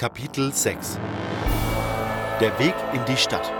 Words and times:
Kapitel 0.00 0.50
6 0.50 0.98
Der 2.40 2.58
Weg 2.58 2.72
in 2.94 3.04
die 3.04 3.18
Stadt 3.18 3.59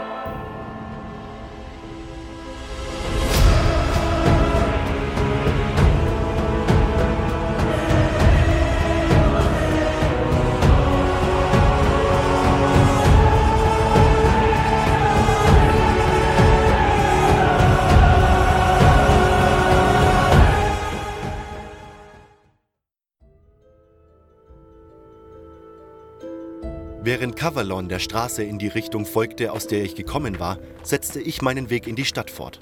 Cavalon 27.40 27.88
der 27.88 28.00
Straße 28.00 28.42
in 28.42 28.58
die 28.58 28.68
Richtung 28.68 29.06
folgte, 29.06 29.52
aus 29.52 29.66
der 29.66 29.82
ich 29.82 29.94
gekommen 29.94 30.38
war, 30.38 30.58
setzte 30.82 31.22
ich 31.22 31.40
meinen 31.40 31.70
Weg 31.70 31.86
in 31.86 31.96
die 31.96 32.04
Stadt 32.04 32.30
fort. 32.30 32.58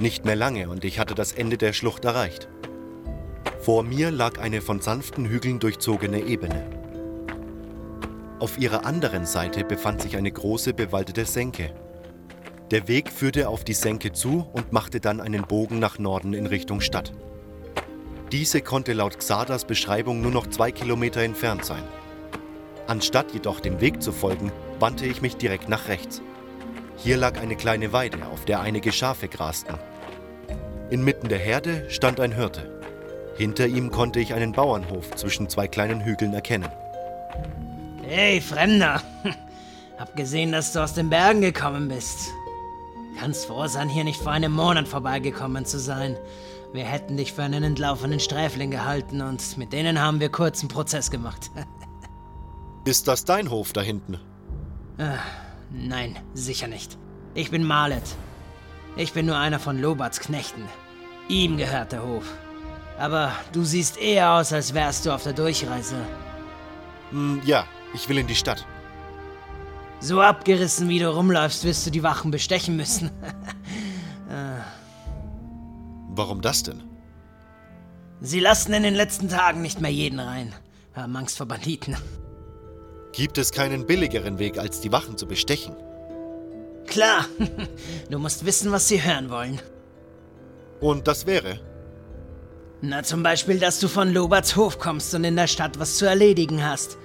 Nicht 0.00 0.24
mehr 0.24 0.34
lange 0.34 0.68
und 0.68 0.84
ich 0.84 0.98
hatte 0.98 1.14
das 1.14 1.30
Ende 1.30 1.56
der 1.56 1.72
Schlucht 1.72 2.04
erreicht. 2.04 2.48
Vor 3.60 3.84
mir 3.84 4.10
lag 4.10 4.40
eine 4.40 4.60
von 4.60 4.80
sanften 4.80 5.26
Hügeln 5.26 5.60
durchzogene 5.60 6.24
Ebene. 6.24 6.68
Auf 8.40 8.58
ihrer 8.58 8.86
anderen 8.86 9.24
Seite 9.24 9.62
befand 9.62 10.02
sich 10.02 10.16
eine 10.16 10.32
große 10.32 10.74
bewaldete 10.74 11.24
Senke. 11.24 11.72
Der 12.72 12.88
Weg 12.88 13.08
führte 13.08 13.48
auf 13.48 13.62
die 13.62 13.72
Senke 13.72 14.10
zu 14.10 14.48
und 14.52 14.72
machte 14.72 14.98
dann 14.98 15.20
einen 15.20 15.46
Bogen 15.46 15.78
nach 15.78 16.00
Norden 16.00 16.34
in 16.34 16.46
Richtung 16.46 16.80
Stadt. 16.80 17.12
Diese 18.32 18.62
konnte 18.62 18.94
laut 18.94 19.16
Xadas 19.16 19.64
Beschreibung 19.64 20.22
nur 20.22 20.32
noch 20.32 20.48
zwei 20.48 20.72
Kilometer 20.72 21.20
entfernt 21.20 21.64
sein. 21.64 21.84
Anstatt 22.86 23.32
jedoch 23.32 23.60
dem 23.60 23.80
Weg 23.80 24.02
zu 24.02 24.12
folgen, 24.12 24.52
wandte 24.78 25.06
ich 25.06 25.22
mich 25.22 25.36
direkt 25.36 25.68
nach 25.68 25.88
rechts. 25.88 26.20
Hier 26.96 27.16
lag 27.16 27.40
eine 27.40 27.56
kleine 27.56 27.92
Weide, 27.92 28.26
auf 28.26 28.44
der 28.44 28.60
einige 28.60 28.92
Schafe 28.92 29.28
grasten. 29.28 29.74
Inmitten 30.90 31.28
der 31.28 31.38
Herde 31.38 31.90
stand 31.90 32.20
ein 32.20 32.32
Hirte. 32.32 32.80
Hinter 33.36 33.66
ihm 33.66 33.90
konnte 33.90 34.20
ich 34.20 34.34
einen 34.34 34.52
Bauernhof 34.52 35.10
zwischen 35.16 35.48
zwei 35.48 35.66
kleinen 35.66 36.04
Hügeln 36.04 36.34
erkennen. 36.34 36.68
Hey, 38.06 38.40
Fremder! 38.40 39.02
Hab 39.98 40.14
gesehen, 40.14 40.52
dass 40.52 40.72
du 40.72 40.82
aus 40.82 40.94
den 40.94 41.08
Bergen 41.08 41.40
gekommen 41.40 41.88
bist. 41.88 42.30
Kannst 43.18 43.46
froh 43.46 43.66
sein, 43.66 43.88
hier 43.88 44.04
nicht 44.04 44.20
vor 44.20 44.32
einem 44.32 44.52
Monat 44.52 44.88
vorbeigekommen 44.88 45.64
zu 45.64 45.78
sein. 45.78 46.16
Wir 46.72 46.84
hätten 46.84 47.16
dich 47.16 47.32
für 47.32 47.42
einen 47.42 47.62
entlaufenen 47.62 48.20
Sträfling 48.20 48.70
gehalten 48.70 49.22
und 49.22 49.56
mit 49.56 49.72
denen 49.72 50.00
haben 50.00 50.20
wir 50.20 50.28
kurzen 50.28 50.68
Prozess 50.68 51.10
gemacht. 51.10 51.50
Ist 52.84 53.08
das 53.08 53.24
dein 53.24 53.50
Hof 53.50 53.72
da 53.72 53.80
hinten? 53.80 54.14
Äh, 54.98 55.16
nein, 55.70 56.18
sicher 56.34 56.68
nicht. 56.68 56.98
Ich 57.34 57.50
bin 57.50 57.64
Malet. 57.64 58.02
Ich 58.96 59.12
bin 59.12 59.26
nur 59.26 59.38
einer 59.38 59.58
von 59.58 59.80
Lobats 59.80 60.20
Knechten. 60.20 60.62
Ihm 61.28 61.56
gehört 61.56 61.92
der 61.92 62.02
Hof. 62.06 62.24
Aber 62.98 63.32
du 63.52 63.64
siehst 63.64 63.96
eher 63.96 64.32
aus, 64.32 64.52
als 64.52 64.74
wärst 64.74 65.06
du 65.06 65.12
auf 65.12 65.22
der 65.22 65.32
Durchreise. 65.32 65.96
Hm, 67.10 67.40
ja, 67.44 67.66
ich 67.94 68.08
will 68.08 68.18
in 68.18 68.26
die 68.26 68.34
Stadt. 68.34 68.66
So 70.00 70.20
abgerissen 70.20 70.88
wie 70.88 70.98
du 70.98 71.08
rumläufst, 71.10 71.64
wirst 71.64 71.86
du 71.86 71.90
die 71.90 72.02
Wachen 72.02 72.30
bestechen 72.30 72.76
müssen. 72.76 73.06
äh. 74.28 74.60
Warum 76.10 76.42
das 76.42 76.62
denn? 76.62 76.82
Sie 78.20 78.40
lassen 78.40 78.74
in 78.74 78.82
den 78.82 78.94
letzten 78.94 79.28
Tagen 79.28 79.62
nicht 79.62 79.80
mehr 79.80 79.90
jeden 79.90 80.20
rein. 80.20 80.54
Haben 80.94 81.16
Angst 81.16 81.38
vor 81.38 81.46
Banditen. 81.46 81.96
Gibt 83.14 83.38
es 83.38 83.52
keinen 83.52 83.86
billigeren 83.86 84.40
Weg, 84.40 84.58
als 84.58 84.80
die 84.80 84.90
Wachen 84.90 85.16
zu 85.16 85.26
bestechen? 85.26 85.76
Klar. 86.86 87.26
Du 88.10 88.18
musst 88.18 88.44
wissen, 88.44 88.72
was 88.72 88.88
sie 88.88 89.02
hören 89.02 89.30
wollen. 89.30 89.60
Und 90.80 91.06
das 91.06 91.26
wäre? 91.26 91.60
Na, 92.82 93.02
zum 93.02 93.22
Beispiel, 93.22 93.58
dass 93.58 93.80
du 93.80 93.88
von 93.88 94.12
Loberts 94.12 94.56
Hof 94.56 94.78
kommst 94.78 95.14
und 95.14 95.24
in 95.24 95.36
der 95.36 95.46
Stadt 95.46 95.78
was 95.78 95.96
zu 95.96 96.04
erledigen 96.06 96.64
hast. 96.64 96.98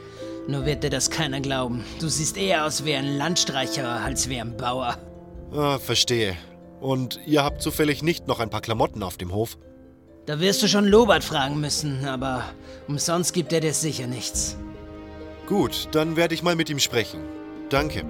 Nur 0.47 0.65
wird 0.65 0.83
dir 0.83 0.89
das 0.89 1.09
keiner 1.09 1.39
glauben. 1.41 1.85
Du 2.01 2.09
siehst 2.09 2.37
eher 2.37 2.65
aus 2.65 2.83
wie 2.85 2.95
ein 2.95 3.17
Landstreicher 3.17 3.87
als 3.87 4.27
wie 4.29 4.41
ein 4.41 4.57
Bauer. 4.57 4.97
Ah, 5.53 5.77
verstehe. 5.77 6.35
Und 6.81 7.19
ihr 7.25 7.43
habt 7.43 7.61
zufällig 7.61 8.03
nicht 8.03 8.27
noch 8.27 8.39
ein 8.39 8.49
paar 8.49 8.61
Klamotten 8.61 9.03
auf 9.03 9.17
dem 9.17 9.31
Hof? 9.31 9.57
Da 10.25 10.39
wirst 10.39 10.61
du 10.63 10.67
schon 10.67 10.85
Lobert 10.85 11.23
fragen 11.23 11.61
müssen, 11.61 12.05
aber 12.05 12.43
umsonst 12.87 13.33
gibt 13.33 13.53
er 13.53 13.61
dir 13.61 13.73
sicher 13.73 14.07
nichts. 14.07 14.57
Gut, 15.49 15.89
dann 15.93 16.15
werde 16.15 16.35
ich 16.35 16.43
mal 16.43 16.55
mit 16.55 16.69
ihm 16.69 16.77
sprechen. 16.77 17.21
Danke. 17.71 18.03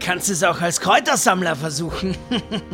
Kannst 0.00 0.28
es 0.28 0.42
auch 0.42 0.60
als 0.60 0.80
Kräutersammler 0.80 1.54
versuchen. 1.54 2.16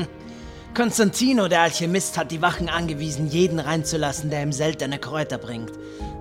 Konstantino, 0.74 1.46
der 1.46 1.60
Alchemist, 1.60 2.16
hat 2.16 2.30
die 2.30 2.40
Wachen 2.40 2.70
angewiesen, 2.70 3.28
jeden 3.28 3.60
reinzulassen, 3.60 4.30
der 4.30 4.42
ihm 4.42 4.50
seltene 4.50 4.98
Kräuter 4.98 5.36
bringt. 5.36 5.72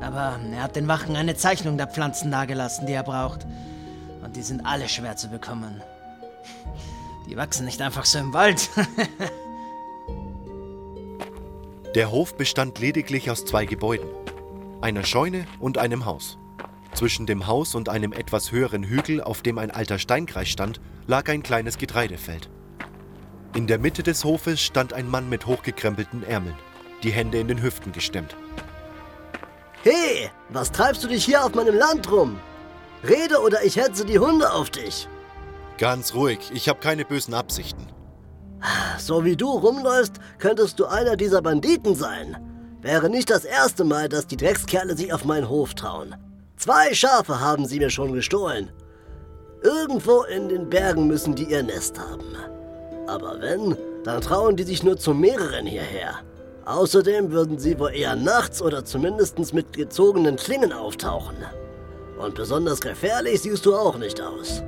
Aber 0.01 0.37
er 0.51 0.63
hat 0.63 0.75
den 0.75 0.89
Wachen 0.89 1.15
eine 1.15 1.37
Zeichnung 1.37 1.77
der 1.77 1.87
Pflanzen 1.87 2.29
dagelassen, 2.29 2.87
die 2.87 2.93
er 2.93 3.03
braucht. 3.03 3.47
Und 4.21 4.35
die 4.35 4.43
sind 4.43 4.65
alle 4.65 4.89
schwer 4.89 5.15
zu 5.15 5.29
bekommen. 5.29 5.81
Die 7.29 7.37
wachsen 7.37 7.65
nicht 7.65 7.81
einfach 7.81 8.03
so 8.03 8.19
im 8.19 8.33
Wald. 8.33 8.69
der 11.95 12.11
Hof 12.11 12.35
bestand 12.35 12.79
lediglich 12.79 13.31
aus 13.31 13.45
zwei 13.45 13.65
Gebäuden. 13.65 14.09
Einer 14.81 15.05
Scheune 15.05 15.47
und 15.61 15.77
einem 15.77 16.03
Haus. 16.03 16.37
Zwischen 16.93 17.25
dem 17.25 17.47
Haus 17.47 17.75
und 17.75 17.89
einem 17.89 18.13
etwas 18.13 18.51
höheren 18.51 18.83
Hügel, 18.83 19.21
auf 19.21 19.41
dem 19.41 19.57
ein 19.57 19.71
alter 19.71 19.97
Steinkreis 19.97 20.47
stand, 20.47 20.79
lag 21.07 21.27
ein 21.29 21.43
kleines 21.43 21.77
Getreidefeld. 21.77 22.49
In 23.55 23.67
der 23.67 23.79
Mitte 23.79 24.03
des 24.03 24.23
Hofes 24.23 24.61
stand 24.61 24.93
ein 24.93 25.09
Mann 25.09 25.29
mit 25.29 25.45
hochgekrempelten 25.45 26.23
Ärmeln, 26.23 26.55
die 27.03 27.11
Hände 27.11 27.39
in 27.39 27.47
den 27.47 27.61
Hüften 27.61 27.91
gestemmt. 27.91 28.35
Hey, 29.83 30.29
was 30.49 30.71
treibst 30.71 31.03
du 31.03 31.07
dich 31.07 31.25
hier 31.25 31.43
auf 31.43 31.53
meinem 31.55 31.75
Land 31.75 32.11
rum? 32.11 32.39
Rede 33.07 33.41
oder 33.41 33.63
ich 33.63 33.75
hetze 33.75 34.05
die 34.05 34.19
Hunde 34.19 34.53
auf 34.53 34.69
dich. 34.69 35.09
Ganz 35.77 36.13
ruhig, 36.13 36.39
ich 36.53 36.69
habe 36.69 36.79
keine 36.79 37.03
bösen 37.05 37.33
Absichten. 37.33 37.87
So 38.97 39.25
wie 39.25 39.35
du 39.35 39.49
rumläufst, 39.49 40.13
könntest 40.37 40.79
du 40.79 40.85
einer 40.85 41.17
dieser 41.17 41.41
Banditen 41.41 41.95
sein. 41.95 42.37
Wäre 42.81 43.09
nicht 43.09 43.29
das 43.29 43.43
erste 43.43 43.83
Mal, 43.83 44.07
dass 44.07 44.27
die 44.27 44.37
Dreckskerle 44.37 44.95
sich 44.95 45.11
auf 45.11 45.25
meinen 45.25 45.49
Hof 45.49 45.73
trauen. 45.73 46.15
Zwei 46.63 46.93
Schafe 46.93 47.41
haben 47.41 47.65
sie 47.65 47.77
mir 47.77 47.89
schon 47.89 48.13
gestohlen. 48.13 48.71
Irgendwo 49.63 50.23
in 50.23 50.47
den 50.47 50.69
Bergen 50.69 51.07
müssen 51.07 51.35
die 51.35 51.43
ihr 51.43 51.61
Nest 51.61 51.99
haben. 51.99 52.37
Aber 53.05 53.41
wenn, 53.41 53.75
dann 54.05 54.21
trauen 54.21 54.55
die 54.55 54.63
sich 54.63 54.81
nur 54.81 54.95
zu 54.95 55.13
mehreren 55.13 55.65
hierher. 55.65 56.21
Außerdem 56.63 57.31
würden 57.31 57.59
sie 57.59 57.77
wohl 57.77 57.93
eher 57.93 58.15
nachts 58.15 58.61
oder 58.61 58.85
zumindest 58.85 59.53
mit 59.53 59.73
gezogenen 59.73 60.37
Klingen 60.37 60.71
auftauchen. 60.71 61.35
Und 62.17 62.35
besonders 62.35 62.79
gefährlich 62.79 63.41
siehst 63.41 63.65
du 63.65 63.75
auch 63.75 63.97
nicht 63.97 64.21
aus. 64.21 64.63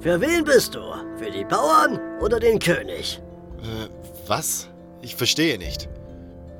Für 0.00 0.20
wen 0.20 0.44
bist 0.44 0.74
du? 0.74 0.82
Für 1.16 1.30
die 1.30 1.46
Bauern 1.46 1.98
oder 2.20 2.38
den 2.38 2.58
König? 2.58 3.18
Äh, 3.62 3.88
was? 4.26 4.68
Ich 5.00 5.16
verstehe 5.16 5.56
nicht. 5.56 5.88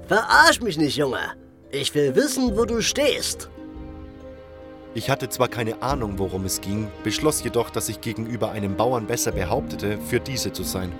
Verarsch 0.06 0.62
mich 0.62 0.78
nicht, 0.78 0.96
Junge. 0.96 1.20
Ich 1.70 1.94
will 1.94 2.16
wissen, 2.16 2.56
wo 2.56 2.64
du 2.64 2.80
stehst. 2.80 3.50
Ich 4.94 5.08
hatte 5.08 5.30
zwar 5.30 5.48
keine 5.48 5.82
Ahnung, 5.82 6.18
worum 6.18 6.44
es 6.44 6.60
ging, 6.60 6.90
beschloss 7.02 7.42
jedoch, 7.42 7.70
dass 7.70 7.88
ich 7.88 8.02
gegenüber 8.02 8.50
einem 8.50 8.76
Bauern 8.76 9.06
besser 9.06 9.32
behauptete, 9.32 9.98
für 9.98 10.20
diese 10.20 10.52
zu 10.52 10.64
sein. 10.64 10.92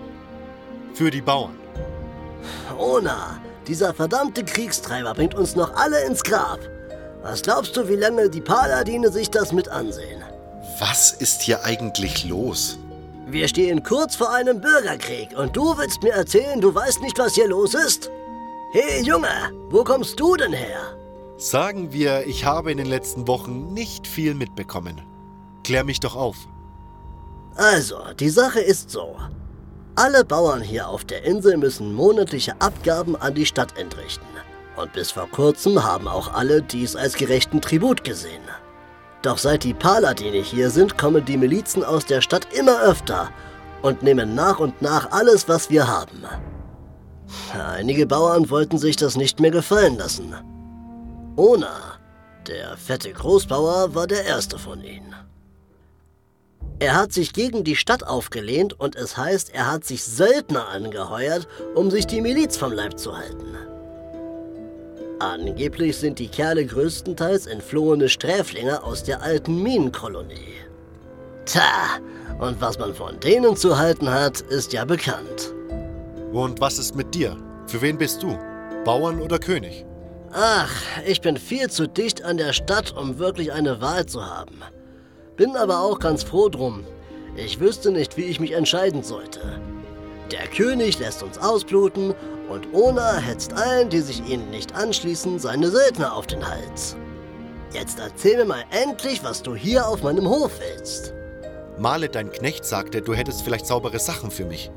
Für 0.94 1.10
die 1.10 1.20
Bauern. 1.20 1.58
Ona, 2.78 3.38
dieser 3.66 3.92
verdammte 3.92 4.44
Kriegstreiber 4.44 5.12
bringt 5.12 5.34
uns 5.34 5.56
noch 5.56 5.74
alle 5.74 6.04
ins 6.04 6.22
Grab. 6.22 6.60
Was 7.22 7.42
glaubst 7.42 7.76
du, 7.76 7.86
wie 7.88 7.96
lange 7.96 8.30
die 8.30 8.40
Paladine 8.40 9.12
sich 9.12 9.30
das 9.30 9.52
mit 9.52 9.68
ansehen? 9.68 10.22
Was 10.78 11.12
ist 11.12 11.42
hier 11.42 11.64
eigentlich 11.64 12.24
los? 12.24 12.78
Wir 13.26 13.46
stehen 13.46 13.82
kurz 13.82 14.16
vor 14.16 14.32
einem 14.32 14.60
Bürgerkrieg 14.60 15.36
und 15.36 15.54
du 15.56 15.76
willst 15.76 16.02
mir 16.02 16.12
erzählen, 16.12 16.60
du 16.60 16.74
weißt 16.74 17.02
nicht, 17.02 17.18
was 17.18 17.34
hier 17.34 17.46
los 17.46 17.74
ist? 17.74 18.10
Hey 18.72 19.02
Junge, 19.02 19.52
wo 19.70 19.84
kommst 19.84 20.18
du 20.18 20.34
denn 20.34 20.52
her? 20.52 20.96
Sagen 21.42 21.92
wir, 21.92 22.24
ich 22.28 22.44
habe 22.44 22.70
in 22.70 22.78
den 22.78 22.86
letzten 22.86 23.26
Wochen 23.26 23.74
nicht 23.74 24.06
viel 24.06 24.32
mitbekommen. 24.32 25.00
Klär 25.64 25.82
mich 25.82 25.98
doch 25.98 26.14
auf. 26.14 26.36
Also, 27.56 27.98
die 28.20 28.28
Sache 28.28 28.60
ist 28.60 28.90
so. 28.90 29.16
Alle 29.96 30.24
Bauern 30.24 30.60
hier 30.60 30.86
auf 30.86 31.04
der 31.04 31.24
Insel 31.24 31.56
müssen 31.56 31.94
monatliche 31.94 32.54
Abgaben 32.60 33.16
an 33.16 33.34
die 33.34 33.44
Stadt 33.44 33.76
entrichten. 33.76 34.24
Und 34.76 34.92
bis 34.92 35.10
vor 35.10 35.28
kurzem 35.28 35.82
haben 35.82 36.06
auch 36.06 36.32
alle 36.32 36.62
dies 36.62 36.94
als 36.94 37.14
gerechten 37.14 37.60
Tribut 37.60 38.04
gesehen. 38.04 38.44
Doch 39.22 39.38
seit 39.38 39.64
die 39.64 39.74
Paladine 39.74 40.42
hier 40.42 40.70
sind, 40.70 40.96
kommen 40.96 41.24
die 41.24 41.38
Milizen 41.38 41.82
aus 41.82 42.06
der 42.06 42.20
Stadt 42.20 42.46
immer 42.56 42.80
öfter 42.82 43.30
und 43.82 44.04
nehmen 44.04 44.36
nach 44.36 44.60
und 44.60 44.80
nach 44.80 45.10
alles, 45.10 45.48
was 45.48 45.70
wir 45.70 45.88
haben. 45.88 46.22
Einige 47.52 48.06
Bauern 48.06 48.48
wollten 48.48 48.78
sich 48.78 48.94
das 48.94 49.16
nicht 49.16 49.40
mehr 49.40 49.50
gefallen 49.50 49.98
lassen 49.98 50.36
Ona, 51.36 51.98
Der 52.46 52.76
fette 52.76 53.12
Großbauer 53.12 53.94
war 53.94 54.06
der 54.06 54.24
erste 54.24 54.58
von 54.58 54.82
ihnen. 54.82 55.14
Er 56.78 56.96
hat 56.96 57.12
sich 57.12 57.32
gegen 57.32 57.62
die 57.64 57.76
Stadt 57.76 58.04
aufgelehnt 58.04 58.78
und 58.78 58.96
es 58.96 59.16
heißt, 59.16 59.54
er 59.54 59.70
hat 59.70 59.84
sich 59.84 60.04
Söldner 60.04 60.68
angeheuert, 60.68 61.46
um 61.74 61.90
sich 61.90 62.06
die 62.06 62.20
Miliz 62.20 62.56
vom 62.56 62.72
Leib 62.72 62.98
zu 62.98 63.16
halten. 63.16 63.56
Angeblich 65.20 65.96
sind 65.96 66.18
die 66.18 66.28
Kerle 66.28 66.66
größtenteils 66.66 67.46
entflohene 67.46 68.08
Sträflinge 68.08 68.82
aus 68.82 69.04
der 69.04 69.22
alten 69.22 69.62
Minenkolonie. 69.62 70.56
Tja, 71.46 71.62
und 72.40 72.60
was 72.60 72.78
man 72.78 72.92
von 72.92 73.20
denen 73.20 73.56
zu 73.56 73.78
halten 73.78 74.10
hat, 74.10 74.40
ist 74.40 74.72
ja 74.72 74.84
bekannt. 74.84 75.54
Und 76.32 76.60
was 76.60 76.78
ist 76.78 76.96
mit 76.96 77.14
dir? 77.14 77.36
Für 77.68 77.80
wen 77.80 77.96
bist 77.96 78.22
du? 78.22 78.36
Bauern 78.84 79.20
oder 79.20 79.38
König? 79.38 79.86
Ach, 80.34 80.72
ich 81.06 81.20
bin 81.20 81.36
viel 81.36 81.68
zu 81.68 81.86
dicht 81.86 82.24
an 82.24 82.38
der 82.38 82.54
Stadt, 82.54 82.96
um 82.96 83.18
wirklich 83.18 83.52
eine 83.52 83.82
Wahl 83.82 84.06
zu 84.06 84.24
haben. 84.24 84.62
Bin 85.36 85.56
aber 85.56 85.80
auch 85.80 85.98
ganz 85.98 86.22
froh 86.22 86.48
drum. 86.48 86.84
Ich 87.36 87.60
wüsste 87.60 87.90
nicht, 87.90 88.16
wie 88.16 88.24
ich 88.24 88.40
mich 88.40 88.52
entscheiden 88.52 89.02
sollte. 89.02 89.40
Der 90.30 90.46
König 90.48 90.98
lässt 90.98 91.22
uns 91.22 91.36
ausbluten 91.36 92.14
und 92.48 92.72
Ona 92.72 93.16
hetzt 93.16 93.52
allen, 93.52 93.90
die 93.90 94.00
sich 94.00 94.26
ihnen 94.26 94.50
nicht 94.50 94.74
anschließen, 94.74 95.38
seine 95.38 95.68
Söldner 95.70 96.14
auf 96.14 96.26
den 96.26 96.46
Hals. 96.46 96.96
Jetzt 97.74 97.98
erzähl 97.98 98.38
mir 98.38 98.46
mal 98.46 98.64
endlich, 98.70 99.22
was 99.22 99.42
du 99.42 99.54
hier 99.54 99.86
auf 99.86 100.02
meinem 100.02 100.28
Hof 100.28 100.52
willst. 100.60 101.12
Male, 101.78 102.08
dein 102.08 102.30
Knecht 102.30 102.64
sagte, 102.64 103.02
du 103.02 103.14
hättest 103.14 103.42
vielleicht 103.42 103.66
saubere 103.66 103.98
Sachen 103.98 104.30
für 104.30 104.46
mich. 104.46 104.70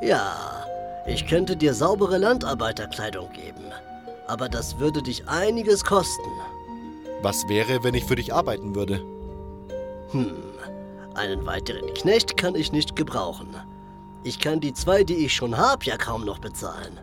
Ja, 0.00 0.64
ich 1.06 1.28
könnte 1.28 1.56
dir 1.56 1.74
saubere 1.74 2.18
Landarbeiterkleidung 2.18 3.32
geben. 3.32 3.72
Aber 4.32 4.48
das 4.48 4.78
würde 4.78 5.02
dich 5.02 5.28
einiges 5.28 5.84
kosten. 5.84 6.30
Was 7.20 7.50
wäre, 7.50 7.84
wenn 7.84 7.92
ich 7.92 8.04
für 8.04 8.16
dich 8.16 8.32
arbeiten 8.32 8.74
würde? 8.74 9.04
Hm, 10.12 10.32
einen 11.14 11.44
weiteren 11.44 11.92
Knecht 11.92 12.38
kann 12.38 12.54
ich 12.54 12.72
nicht 12.72 12.96
gebrauchen. 12.96 13.54
Ich 14.24 14.38
kann 14.38 14.58
die 14.58 14.72
zwei, 14.72 15.04
die 15.04 15.26
ich 15.26 15.34
schon 15.34 15.58
hab, 15.58 15.84
ja 15.84 15.98
kaum 15.98 16.24
noch 16.24 16.38
bezahlen. 16.38 16.98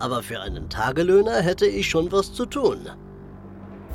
Aber 0.00 0.20
für 0.20 0.40
einen 0.40 0.68
Tagelöhner 0.68 1.42
hätte 1.42 1.66
ich 1.66 1.88
schon 1.88 2.10
was 2.10 2.32
zu 2.32 2.44
tun. 2.44 2.88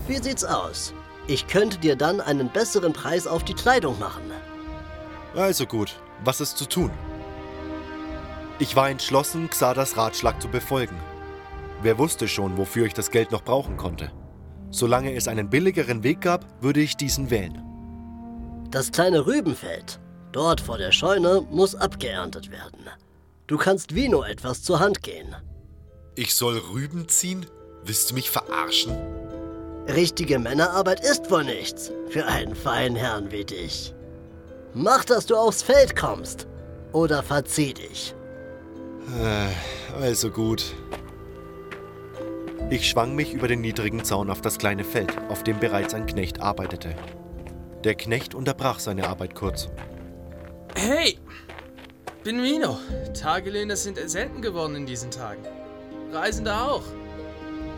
Wie 0.07 0.23
sieht's 0.23 0.45
aus? 0.45 0.93
Ich 1.27 1.47
könnte 1.47 1.79
dir 1.79 1.97
dann 1.97 2.21
einen 2.21 2.47
besseren 2.47 2.93
Preis 2.93 3.27
auf 3.27 3.43
die 3.43 3.55
Kleidung 3.55 3.99
machen. 3.99 4.23
Also 5.35 5.65
gut, 5.65 5.99
was 6.23 6.39
ist 6.39 6.57
zu 6.57 6.65
tun? 6.65 6.91
Ich 8.57 8.77
war 8.77 8.89
entschlossen, 8.89 9.49
Xadas 9.49 9.97
Ratschlag 9.97 10.41
zu 10.41 10.47
befolgen. 10.47 10.95
Wer 11.83 11.97
wusste 11.97 12.29
schon, 12.29 12.57
wofür 12.57 12.85
ich 12.85 12.93
das 12.93 13.11
Geld 13.11 13.31
noch 13.31 13.43
brauchen 13.43 13.75
konnte? 13.75 14.09
Solange 14.71 15.13
es 15.15 15.27
einen 15.27 15.49
billigeren 15.49 16.01
Weg 16.01 16.21
gab, 16.21 16.45
würde 16.63 16.79
ich 16.79 16.95
diesen 16.95 17.29
wählen. 17.29 17.61
Das 18.71 18.91
kleine 18.91 19.27
Rübenfeld, 19.27 19.99
dort 20.31 20.61
vor 20.61 20.77
der 20.77 20.93
Scheune, 20.93 21.45
muss 21.51 21.75
abgeerntet 21.75 22.49
werden. 22.51 22.89
Du 23.47 23.57
kannst 23.57 23.93
Vino 23.93 24.23
etwas 24.23 24.63
zur 24.63 24.79
Hand 24.79 25.03
gehen. 25.03 25.35
Ich 26.15 26.33
soll 26.33 26.57
Rüben 26.73 27.09
ziehen? 27.09 27.45
Willst 27.83 28.09
du 28.09 28.13
mich 28.15 28.29
verarschen? 28.29 28.95
Richtige 29.87 30.39
Männerarbeit 30.39 31.01
ist 31.01 31.29
wohl 31.29 31.43
nichts 31.43 31.91
für 32.09 32.25
einen 32.25 32.55
feinen 32.55 32.95
Herrn 32.95 33.29
wie 33.31 33.43
dich. 33.43 33.93
Mach, 34.73 35.03
dass 35.03 35.25
du 35.25 35.35
aufs 35.35 35.61
Feld 35.61 35.97
kommst. 35.97 36.47
Oder 36.93 37.21
verzieh 37.23 37.73
dich. 37.73 38.15
Äh, 39.21 40.01
also 40.01 40.29
gut. 40.29 40.63
Ich 42.69 42.89
schwang 42.89 43.15
mich 43.15 43.33
über 43.33 43.47
den 43.47 43.61
niedrigen 43.61 44.03
Zaun 44.03 44.29
auf 44.29 44.41
das 44.41 44.57
kleine 44.57 44.83
Feld, 44.83 45.11
auf 45.29 45.43
dem 45.43 45.59
bereits 45.59 45.93
ein 45.93 46.05
Knecht 46.05 46.41
arbeitete. 46.41 46.95
Der 47.83 47.95
Knecht 47.95 48.33
unterbrach 48.33 48.79
seine 48.79 49.07
Arbeit 49.07 49.35
kurz. 49.35 49.69
Hey, 50.75 51.19
bin 52.23 52.41
Vino. 52.41 52.77
Tagelöhner 53.13 53.75
sind 53.75 53.99
selten 54.09 54.41
geworden 54.41 54.75
in 54.75 54.85
diesen 54.85 55.11
Tagen. 55.11 55.41
Reisende 56.11 56.55
auch. 56.55 56.83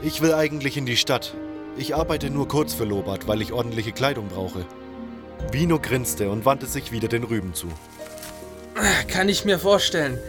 Ich 0.01 0.21
will 0.21 0.33
eigentlich 0.33 0.77
in 0.77 0.85
die 0.85 0.97
Stadt. 0.97 1.33
Ich 1.77 1.95
arbeite 1.95 2.29
nur 2.29 2.47
kurz 2.47 2.73
für 2.73 2.85
Lobart, 2.85 3.27
weil 3.27 3.41
ich 3.41 3.51
ordentliche 3.51 3.91
Kleidung 3.91 4.27
brauche. 4.27 4.65
Vino 5.51 5.79
grinste 5.79 6.29
und 6.29 6.45
wandte 6.45 6.67
sich 6.67 6.91
wieder 6.91 7.07
den 7.07 7.23
Rüben 7.23 7.53
zu. 7.53 7.67
Kann 9.07 9.29
ich 9.29 9.45
mir 9.45 9.59
vorstellen. 9.59 10.19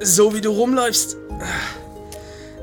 So 0.00 0.34
wie 0.34 0.40
du 0.40 0.50
rumläufst, 0.50 1.16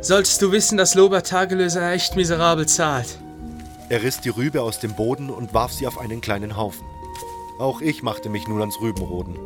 solltest 0.08 0.42
du 0.42 0.52
wissen, 0.52 0.78
dass 0.78 0.96
Lobart 0.96 1.28
Tagelöser 1.28 1.92
echt 1.92 2.16
miserabel 2.16 2.66
zahlt. 2.66 3.20
Er 3.90 4.04
riss 4.04 4.22
die 4.22 4.30
Rübe 4.30 4.62
aus 4.62 4.80
dem 4.80 4.96
Boden 4.96 5.30
und 5.30 5.54
warf 5.54 5.74
sie 5.74 5.86
auf 5.86 6.00
einen 6.00 6.22
kleinen 6.22 6.56
Haufen. 6.56 6.86
Auch 7.60 7.82
ich 7.82 8.04
machte 8.04 8.30
mich 8.30 8.48
nun 8.48 8.62
ans 8.62 8.80
Rübenroden. 8.80 9.38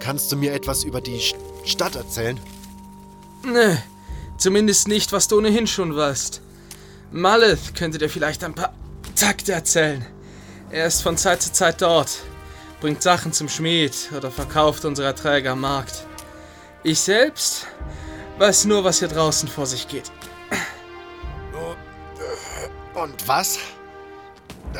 Kannst 0.00 0.32
du 0.32 0.36
mir 0.36 0.52
etwas 0.52 0.82
über 0.84 1.00
die 1.00 1.20
Stadt 1.64 1.94
erzählen? 1.94 2.38
Nö, 3.44 3.76
zumindest 4.36 4.88
nicht, 4.88 5.12
was 5.12 5.28
du 5.28 5.38
ohnehin 5.38 5.66
schon 5.66 5.94
weißt. 5.94 6.40
Maleth 7.12 7.74
könnte 7.76 7.98
dir 7.98 8.08
vielleicht 8.08 8.42
ein 8.42 8.54
paar 8.54 8.74
Takte 9.14 9.52
erzählen. 9.52 10.04
Er 10.70 10.86
ist 10.86 11.02
von 11.02 11.16
Zeit 11.16 11.40
zu 11.40 11.52
Zeit 11.52 11.80
dort, 11.80 12.18
bringt 12.80 13.02
Sachen 13.02 13.32
zum 13.32 13.48
Schmied 13.48 14.10
oder 14.16 14.30
verkauft 14.30 14.84
unsere 14.84 15.06
Erträge 15.06 15.52
am 15.52 15.60
Markt. 15.60 16.04
Ich 16.82 17.00
selbst 17.00 17.66
weiß 18.38 18.66
nur, 18.66 18.84
was 18.84 18.98
hier 18.98 19.08
draußen 19.08 19.48
vor 19.48 19.66
sich 19.66 19.88
geht. 19.88 20.10
Und 22.94 23.28
was? 23.28 23.58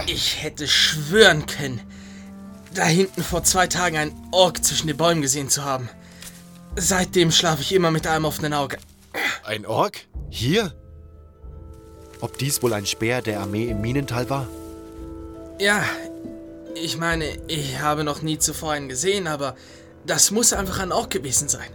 Ich 0.06 0.42
hätte 0.42 0.66
schwören 0.66 1.46
können, 1.46 1.80
da 2.72 2.84
hinten 2.84 3.22
vor 3.22 3.44
zwei 3.44 3.66
Tagen 3.66 3.96
einen 3.96 4.28
Ork 4.32 4.64
zwischen 4.64 4.86
den 4.88 4.96
Bäumen 4.96 5.22
gesehen 5.22 5.48
zu 5.48 5.64
haben. 5.64 5.88
Seitdem 6.76 7.30
schlafe 7.30 7.62
ich 7.62 7.72
immer 7.72 7.90
mit 7.90 8.06
einem 8.06 8.24
offenen 8.24 8.52
Auge. 8.52 8.78
Ein 9.44 9.66
Ork? 9.66 10.00
Hier? 10.30 10.74
Ob 12.20 12.38
dies 12.38 12.62
wohl 12.62 12.72
ein 12.72 12.86
Speer 12.86 13.22
der 13.22 13.40
Armee 13.40 13.66
im 13.66 13.80
Minental 13.80 14.28
war? 14.30 14.48
Ja, 15.60 15.84
ich 16.74 16.96
meine, 16.96 17.26
ich 17.46 17.78
habe 17.80 18.02
noch 18.02 18.22
nie 18.22 18.38
zuvor 18.38 18.72
einen 18.72 18.88
gesehen, 18.88 19.28
aber 19.28 19.54
das 20.06 20.30
muss 20.30 20.52
einfach 20.52 20.80
ein 20.80 20.90
Ork 20.90 21.10
gewesen 21.10 21.48
sein. 21.48 21.68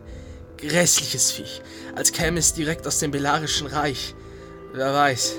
Grässliches 0.62 1.32
Viech, 1.32 1.62
als 1.96 2.12
käme 2.12 2.40
es 2.40 2.54
direkt 2.54 2.86
aus 2.86 3.00
dem 3.00 3.12
Belarischen 3.12 3.68
Reich. 3.68 4.14
Wer 4.74 4.94
weiß. 4.94 5.36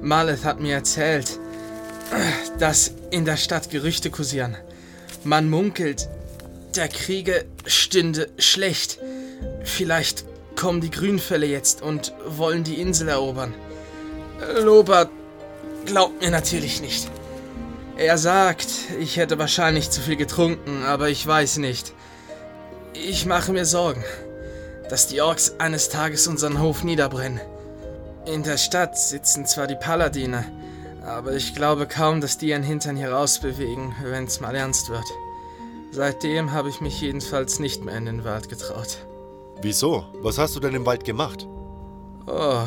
Maleth 0.00 0.44
hat 0.44 0.60
mir 0.60 0.74
erzählt, 0.74 1.40
dass 2.58 2.92
in 3.10 3.24
der 3.24 3.36
Stadt 3.36 3.70
Gerüchte 3.70 4.10
kursieren. 4.10 4.56
Man 5.24 5.50
munkelt, 5.50 6.08
der 6.76 6.88
Kriege 6.88 7.44
stünde 7.66 8.28
schlecht. 8.38 8.98
Vielleicht 9.64 10.24
kommen 10.54 10.80
die 10.80 10.90
Grünfälle 10.90 11.46
jetzt 11.46 11.82
und 11.82 12.12
wollen 12.26 12.62
die 12.62 12.80
Insel 12.80 13.08
erobern. 13.08 13.54
Lobert 14.62 15.10
glaubt 15.84 16.20
mir 16.22 16.30
natürlich 16.30 16.80
nicht. 16.80 17.10
Er 17.96 18.18
sagt, 18.18 18.68
ich 19.00 19.16
hätte 19.16 19.38
wahrscheinlich 19.38 19.90
zu 19.90 20.00
viel 20.00 20.16
getrunken, 20.16 20.84
aber 20.84 21.08
ich 21.08 21.26
weiß 21.26 21.56
nicht. 21.56 21.92
Ich 23.04 23.26
mache 23.26 23.52
mir 23.52 23.66
Sorgen, 23.66 24.02
dass 24.88 25.06
die 25.06 25.20
Orks 25.20 25.56
eines 25.58 25.90
Tages 25.90 26.26
unseren 26.26 26.60
Hof 26.60 26.82
niederbrennen. 26.82 27.40
In 28.24 28.42
der 28.42 28.56
Stadt 28.56 28.98
sitzen 28.98 29.44
zwar 29.44 29.66
die 29.66 29.76
Paladine, 29.76 30.44
aber 31.04 31.34
ich 31.34 31.54
glaube 31.54 31.86
kaum, 31.86 32.20
dass 32.20 32.38
die 32.38 32.48
ihren 32.48 32.62
Hintern 32.62 32.96
hier 32.96 33.12
rausbewegen, 33.12 33.94
wenn 34.02 34.24
es 34.24 34.40
mal 34.40 34.54
ernst 34.54 34.88
wird. 34.88 35.04
Seitdem 35.92 36.52
habe 36.52 36.68
ich 36.70 36.80
mich 36.80 37.00
jedenfalls 37.00 37.58
nicht 37.58 37.84
mehr 37.84 37.96
in 37.96 38.06
den 38.06 38.24
Wald 38.24 38.48
getraut. 38.48 38.98
Wieso? 39.60 40.04
Was 40.22 40.38
hast 40.38 40.56
du 40.56 40.60
denn 40.60 40.74
im 40.74 40.86
Wald 40.86 41.04
gemacht? 41.04 41.46
Oh, 42.26 42.62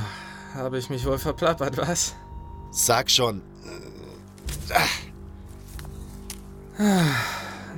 habe 0.53 0.77
ich 0.77 0.89
mich 0.89 1.05
wohl 1.05 1.17
verplappert, 1.17 1.77
was? 1.77 2.13
Sag 2.71 3.09
schon. 3.09 3.41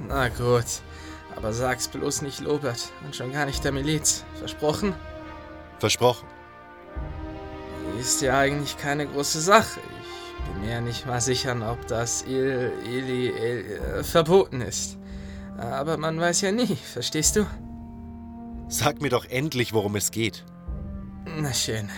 Na 0.07 0.29
gut, 0.29 0.65
aber 1.41 1.53
sag's 1.53 1.87
bloß 1.87 2.21
nicht 2.21 2.39
Lobert 2.39 2.91
und 3.03 3.15
schon 3.15 3.31
gar 3.31 3.47
nicht 3.47 3.63
der 3.63 3.71
Miliz. 3.71 4.23
Versprochen? 4.35 4.93
Versprochen. 5.79 6.27
Ist 7.99 8.21
ja 8.21 8.37
eigentlich 8.37 8.77
keine 8.77 9.07
große 9.07 9.41
Sache. 9.41 9.79
Ich 10.37 10.45
bin 10.45 10.61
mir 10.61 10.73
ja 10.73 10.81
nicht 10.81 11.07
mal 11.07 11.19
sicher, 11.19 11.55
ob 11.71 11.87
das 11.87 12.23
Il, 12.27 12.71
Ili, 12.85 13.29
Il, 13.29 13.71
äh, 13.71 14.03
verboten 14.03 14.61
ist. 14.61 14.99
Aber 15.57 15.97
man 15.97 16.19
weiß 16.19 16.41
ja 16.41 16.51
nie, 16.51 16.75
verstehst 16.75 17.35
du? 17.35 17.47
Sag 18.67 19.01
mir 19.01 19.09
doch 19.09 19.25
endlich, 19.25 19.73
worum 19.73 19.95
es 19.95 20.11
geht. 20.11 20.45
Na 21.25 21.53
schön. 21.53 21.89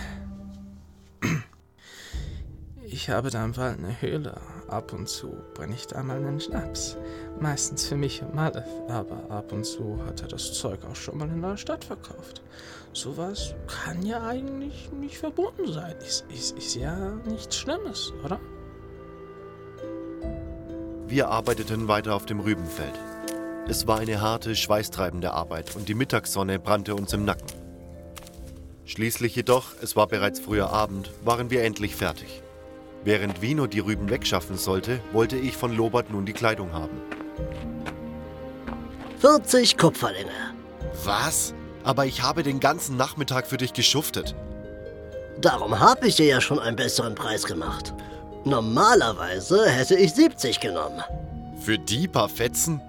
Ich 2.82 3.10
habe 3.10 3.28
da 3.28 3.44
im 3.44 3.56
Wald 3.58 3.78
eine 3.78 4.00
Höhle 4.00 4.40
ab 4.68 4.92
und 4.92 5.08
zu 5.08 5.36
brenne 5.54 5.74
ich 5.74 5.86
da 5.86 6.02
mal 6.02 6.16
einen 6.16 6.40
Schnaps. 6.40 6.96
Meistens 7.40 7.86
für 7.86 7.96
mich 7.96 8.22
und 8.22 8.34
Malef, 8.34 8.64
aber 8.88 9.30
ab 9.30 9.52
und 9.52 9.64
zu 9.64 9.98
hat 10.06 10.22
er 10.22 10.28
das 10.28 10.52
Zeug 10.52 10.80
auch 10.84 10.96
schon 10.96 11.18
mal 11.18 11.28
in 11.28 11.42
der 11.42 11.56
Stadt 11.56 11.84
verkauft. 11.84 12.42
Sowas 12.92 13.54
kann 13.66 14.04
ja 14.04 14.24
eigentlich 14.24 14.90
nicht 14.92 15.18
verboten 15.18 15.72
sein. 15.72 15.96
Ist, 15.98 16.26
ist, 16.32 16.56
ist 16.56 16.74
ja 16.76 16.96
nichts 17.26 17.56
Schlimmes, 17.56 18.12
oder? 18.24 18.38
Wir 21.08 21.28
arbeiteten 21.28 21.88
weiter 21.88 22.14
auf 22.14 22.26
dem 22.26 22.40
Rübenfeld. 22.40 22.94
Es 23.66 23.86
war 23.86 23.98
eine 23.98 24.20
harte, 24.20 24.54
schweißtreibende 24.54 25.32
Arbeit 25.32 25.74
und 25.74 25.88
die 25.88 25.94
Mittagssonne 25.94 26.58
brannte 26.58 26.94
uns 26.94 27.12
im 27.12 27.24
Nacken. 27.24 27.48
Schließlich 28.84 29.34
jedoch, 29.34 29.72
es 29.82 29.96
war 29.96 30.06
bereits 30.06 30.38
früher 30.38 30.70
Abend, 30.70 31.10
waren 31.24 31.50
wir 31.50 31.64
endlich 31.64 31.96
fertig. 31.96 32.43
Während 33.04 33.42
Vino 33.42 33.66
die 33.66 33.80
Rüben 33.80 34.08
wegschaffen 34.08 34.56
sollte, 34.56 34.98
wollte 35.12 35.36
ich 35.36 35.56
von 35.56 35.76
Lobert 35.76 36.10
nun 36.10 36.24
die 36.24 36.32
Kleidung 36.32 36.72
haben. 36.72 37.02
40 39.18 39.76
Kupferlinge. 39.76 40.30
Was? 41.04 41.54
Aber 41.82 42.06
ich 42.06 42.22
habe 42.22 42.42
den 42.42 42.60
ganzen 42.60 42.96
Nachmittag 42.96 43.46
für 43.46 43.58
dich 43.58 43.74
geschuftet. 43.74 44.34
Darum 45.38 45.78
habe 45.78 46.08
ich 46.08 46.16
dir 46.16 46.26
ja 46.26 46.40
schon 46.40 46.58
einen 46.58 46.76
besseren 46.76 47.14
Preis 47.14 47.44
gemacht. 47.44 47.92
Normalerweise 48.44 49.68
hätte 49.68 49.96
ich 49.96 50.14
70 50.14 50.60
genommen. 50.60 51.02
Für 51.60 51.78
die 51.78 52.08
paar 52.08 52.28
Fetzen? 52.28 52.80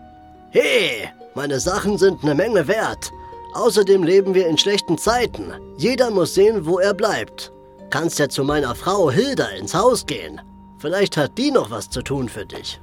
Hey, 0.51 1.09
meine 1.33 1.59
Sachen 1.59 1.97
sind 1.97 2.23
eine 2.23 2.35
Menge 2.35 2.67
wert. 2.67 3.11
Außerdem 3.53 4.03
leben 4.03 4.33
wir 4.33 4.47
in 4.47 4.57
schlechten 4.57 4.97
Zeiten. 4.97 5.51
Jeder 5.77 6.11
muss 6.11 6.35
sehen, 6.35 6.65
wo 6.65 6.79
er 6.79 6.93
bleibt. 6.93 7.51
Kannst 7.89 8.19
ja 8.19 8.29
zu 8.29 8.43
meiner 8.43 8.75
Frau 8.75 9.09
Hilda 9.09 9.47
ins 9.49 9.73
Haus 9.73 10.05
gehen. 10.05 10.41
Vielleicht 10.79 11.17
hat 11.17 11.37
die 11.37 11.51
noch 11.51 11.71
was 11.71 11.89
zu 11.89 12.01
tun 12.01 12.29
für 12.29 12.45
dich. 12.45 12.81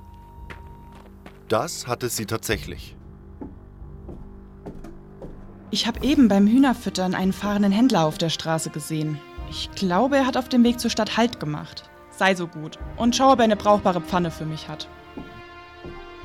Das 1.48 1.86
hatte 1.86 2.08
sie 2.08 2.26
tatsächlich. 2.26 2.96
Ich 5.70 5.86
habe 5.86 6.04
eben 6.04 6.28
beim 6.28 6.46
Hühnerfüttern 6.46 7.14
einen 7.14 7.32
fahrenden 7.32 7.72
Händler 7.72 8.04
auf 8.04 8.18
der 8.18 8.30
Straße 8.30 8.70
gesehen. 8.70 9.18
Ich 9.50 9.70
glaube, 9.72 10.16
er 10.16 10.26
hat 10.26 10.36
auf 10.36 10.48
dem 10.48 10.64
Weg 10.64 10.80
zur 10.80 10.90
Stadt 10.90 11.16
Halt 11.16 11.40
gemacht. 11.40 11.90
Sei 12.10 12.34
so 12.34 12.46
gut 12.46 12.78
und 12.96 13.16
schau, 13.16 13.32
ob 13.32 13.38
er 13.38 13.44
eine 13.44 13.56
brauchbare 13.56 14.00
Pfanne 14.00 14.30
für 14.30 14.44
mich 14.44 14.68
hat. 14.68 14.88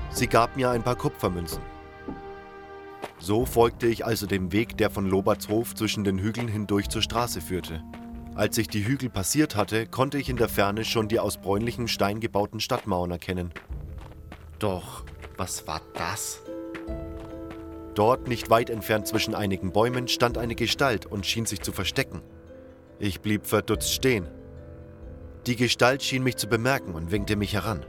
Sie 0.10 0.27
gab 0.27 0.55
mir 0.55 0.69
ein 0.69 0.84
paar 0.84 0.96
Kupfermünzen. 0.96 1.62
So 3.19 3.46
folgte 3.46 3.88
ich 3.88 4.05
also 4.05 4.27
dem 4.27 4.51
Weg, 4.51 4.77
der 4.77 4.89
von 4.89 5.10
Lobertshof 5.10 5.75
zwischen 5.75 6.03
den 6.03 6.19
Hügeln 6.19 6.48
hindurch 6.48 6.89
zur 6.89 7.01
Straße 7.01 7.41
führte. 7.41 7.84
Als 8.38 8.56
ich 8.60 8.67
die 8.67 8.86
Hügel 8.86 9.10
passiert 9.10 9.56
hatte, 9.56 9.88
konnte 9.88 10.20
ich 10.20 10.29
in 10.29 10.38
der 10.38 10.48
Ferne 10.48 10.86
schon 10.86 11.08
die 11.08 11.20
aus 11.20 11.38
bräunlichem 11.38 11.88
Stein 11.88 12.20
gebauten 12.20 12.60
Stadtmauern 12.60 13.10
erkennen. 13.10 13.51
Doch, 14.60 15.06
was 15.38 15.65
war 15.65 15.82
das? 15.96 16.44
Dort, 17.96 18.27
nicht 18.27 18.51
weit 18.51 18.70
entfernt 18.70 19.08
zwischen 19.08 19.34
einigen 19.34 19.72
Bäumen, 19.72 20.08
stand 20.08 20.38
eine 20.38 20.53
Gestalt 20.53 21.08
und 21.08 21.25
schien 21.25 21.48
sich 21.48 21.62
zu 21.62 21.72
verstecken. 21.72 22.22
Ich 23.00 23.22
blieb 23.22 23.48
verdutzt 23.48 23.91
stehen. 23.91 24.27
Die 25.48 25.56
Gestalt 25.56 26.03
schien 26.03 26.22
mich 26.22 26.36
zu 26.36 26.46
bemerken 26.46 26.94
und 26.94 27.10
winkte 27.10 27.38
mich 27.38 27.53
heran. 27.53 27.88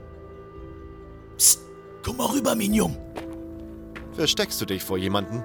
Psst, 1.37 1.61
komm 2.03 2.17
mal 2.17 2.25
rüber, 2.25 2.55
Minion. 2.55 2.97
Versteckst 4.13 4.59
du 4.59 4.65
dich 4.65 4.83
vor 4.83 4.97
jemanden? 4.97 5.43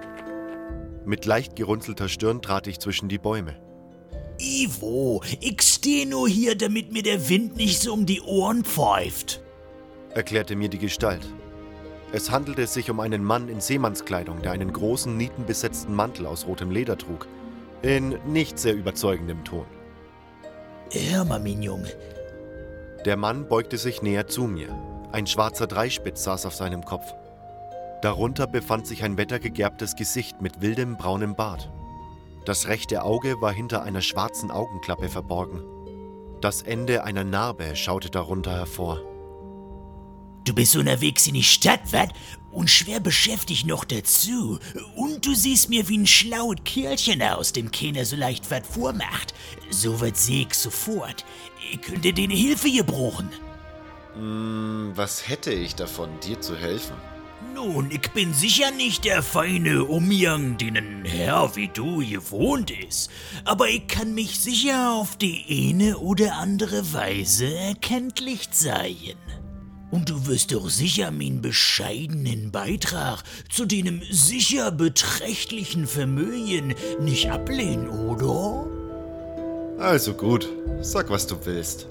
Mit 1.04 1.26
leicht 1.26 1.56
gerunzelter 1.56 2.08
Stirn 2.08 2.40
trat 2.40 2.66
ich 2.68 2.78
zwischen 2.80 3.10
die 3.10 3.18
Bäume. 3.18 3.63
Ivo, 4.44 5.22
ich 5.40 5.62
steh 5.62 6.04
nur 6.04 6.28
hier, 6.28 6.54
damit 6.54 6.92
mir 6.92 7.02
der 7.02 7.28
Wind 7.28 7.56
nicht 7.56 7.80
so 7.80 7.94
um 7.94 8.04
die 8.04 8.20
Ohren 8.20 8.62
pfeift. 8.62 9.40
Erklärte 10.10 10.54
mir 10.54 10.68
die 10.68 10.78
Gestalt. 10.78 11.26
Es 12.12 12.30
handelte 12.30 12.66
sich 12.66 12.90
um 12.90 13.00
einen 13.00 13.24
Mann 13.24 13.48
in 13.48 13.60
Seemannskleidung, 13.60 14.42
der 14.42 14.52
einen 14.52 14.72
großen, 14.72 15.16
nietenbesetzten 15.16 15.94
Mantel 15.94 16.26
aus 16.26 16.46
rotem 16.46 16.70
Leder 16.70 16.98
trug. 16.98 17.26
In 17.82 18.18
nicht 18.26 18.58
sehr 18.58 18.74
überzeugendem 18.74 19.42
Ton. 19.44 19.66
Hör 20.92 21.24
mal, 21.24 21.40
Minion. 21.40 21.84
Der 23.04 23.16
Mann 23.16 23.48
beugte 23.48 23.78
sich 23.78 24.02
näher 24.02 24.26
zu 24.26 24.44
mir. 24.44 24.68
Ein 25.10 25.26
schwarzer 25.26 25.66
Dreispitz 25.66 26.24
saß 26.24 26.46
auf 26.46 26.54
seinem 26.54 26.84
Kopf. 26.84 27.12
Darunter 28.02 28.46
befand 28.46 28.86
sich 28.86 29.02
ein 29.02 29.16
wettergegerbtes 29.16 29.96
Gesicht 29.96 30.42
mit 30.42 30.60
wildem 30.60 30.96
braunem 30.96 31.34
Bart. 31.34 31.70
Das 32.44 32.68
rechte 32.68 33.02
Auge 33.02 33.40
war 33.40 33.52
hinter 33.52 33.82
einer 33.82 34.02
schwarzen 34.02 34.50
Augenklappe 34.50 35.08
verborgen. 35.08 35.62
Das 36.40 36.60
Ende 36.60 37.04
einer 37.04 37.24
Narbe 37.24 37.74
schaute 37.74 38.10
darunter 38.10 38.52
hervor. 38.52 39.00
Du 40.44 40.52
bist 40.54 40.76
unterwegs 40.76 41.26
in 41.26 41.34
die 41.34 41.42
Stadt, 41.42 41.80
was? 41.90 42.08
Und 42.52 42.68
schwer 42.68 43.00
beschäftigt 43.00 43.66
noch 43.66 43.84
dazu. 43.84 44.58
Und 44.94 45.24
du 45.24 45.34
siehst 45.34 45.70
mir 45.70 45.88
wie 45.88 45.96
ein 45.96 46.06
schlaues 46.06 46.58
Kerlchen 46.64 47.22
aus, 47.22 47.52
dem 47.52 47.70
keiner 47.70 48.04
so 48.04 48.14
leicht 48.14 48.50
was 48.50 48.68
vormacht. 48.68 49.32
So 49.70 50.02
was 50.02 50.26
seh 50.26 50.42
ich 50.42 50.54
sofort. 50.54 51.24
Ich 51.72 51.80
könnte 51.80 52.12
dir 52.12 52.24
eine 52.24 52.34
Hilfe 52.34 52.70
gebrauchen. 52.70 53.30
Hm, 54.14 54.92
was 54.94 55.26
hätte 55.26 55.50
ich 55.50 55.76
davon, 55.76 56.10
dir 56.20 56.38
zu 56.40 56.56
helfen? 56.56 56.94
Nun, 57.52 57.90
ich 57.90 58.12
bin 58.12 58.32
sicher 58.32 58.70
nicht 58.70 59.04
der 59.04 59.22
feine 59.22 59.84
Umgang, 59.84 60.56
den 60.56 60.76
ein 60.76 61.04
Herr 61.04 61.56
wie 61.56 61.68
du 61.68 61.98
gewohnt 61.98 62.70
ist, 62.70 63.10
aber 63.44 63.68
ich 63.68 63.88
kann 63.88 64.14
mich 64.14 64.38
sicher 64.38 64.92
auf 64.92 65.16
die 65.16 65.72
eine 65.72 65.98
oder 65.98 66.36
andere 66.36 66.92
Weise 66.92 67.52
erkenntlich 67.52 68.50
zeigen. 68.52 69.18
Und 69.90 70.10
du 70.10 70.26
wirst 70.26 70.52
doch 70.52 70.68
sicher 70.70 71.10
meinen 71.10 71.42
bescheidenen 71.42 72.50
Beitrag 72.50 73.22
zu 73.50 73.66
deinem 73.66 74.02
sicher 74.10 74.70
beträchtlichen 74.70 75.86
Vermögen 75.86 76.74
nicht 77.00 77.30
ablehnen, 77.30 77.88
oder? 77.88 78.66
Also 79.78 80.14
gut, 80.14 80.48
sag, 80.80 81.10
was 81.10 81.26
du 81.26 81.36
willst. 81.44 81.88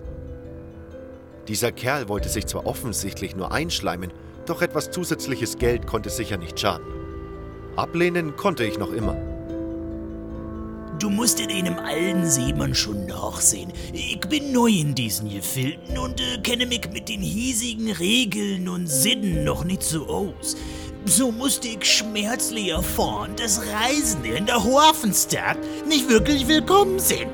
Dieser 1.47 1.71
Kerl 1.71 2.07
wollte 2.07 2.29
sich 2.29 2.45
zwar 2.45 2.65
offensichtlich 2.65 3.35
nur 3.35 3.51
einschleimen, 3.51 4.11
doch 4.45 4.61
etwas 4.61 4.91
zusätzliches 4.91 5.57
Geld 5.57 5.87
konnte 5.87 6.09
sicher 6.09 6.37
nicht 6.37 6.59
schaden. 6.59 6.85
Ablehnen 7.75 8.35
konnte 8.35 8.63
ich 8.63 8.77
noch 8.77 8.91
immer. 8.91 9.15
Du 10.99 11.09
musst 11.09 11.39
in 11.39 11.49
einem 11.49 11.79
alten 11.79 12.25
Seemann 12.25 12.73
schon 12.73 13.07
nachsehen. 13.07 13.73
Ich 13.91 14.19
bin 14.21 14.53
neu 14.53 14.69
in 14.69 14.95
diesen 14.95 15.29
Gefilden 15.29 15.97
und 15.97 16.21
äh, 16.21 16.37
kenne 16.43 16.65
mich 16.65 16.89
mit 16.93 17.09
den 17.09 17.21
hiesigen 17.21 17.91
Regeln 17.91 18.69
und 18.69 18.87
Sinnen 18.87 19.43
noch 19.43 19.65
nicht 19.65 19.83
so 19.83 20.07
aus. 20.07 20.55
So 21.05 21.31
musste 21.31 21.67
ich 21.67 21.83
schmerzlich 21.83 22.69
erfahren, 22.69 23.35
dass 23.35 23.61
Reisende 23.61 24.29
in 24.29 24.45
der 24.45 24.63
Hafenstadt 24.63 25.57
nicht 25.87 26.07
wirklich 26.07 26.47
willkommen 26.47 26.99
sind. 26.99 27.27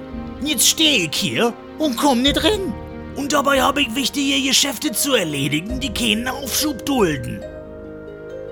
Jetzt 0.43 0.67
stehe 0.67 1.07
ich 1.07 1.15
hier 1.15 1.53
und 1.77 1.95
komm 1.95 2.23
nicht 2.23 2.43
rein. 2.43 2.73
Und 3.19 3.33
dabei 3.33 3.61
habe 3.61 3.81
ich 3.81 3.93
wichtige 3.95 4.47
Geschäfte 4.47 4.93
zu 4.93 5.13
erledigen, 5.13 5.81
die 5.81 5.93
keinen 5.93 6.29
Aufschub 6.29 6.85
dulden. 6.85 7.43